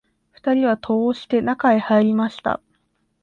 [0.31, 2.59] 二人は戸を押して、中へ入りました